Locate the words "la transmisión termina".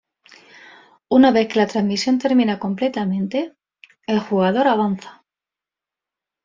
1.59-2.57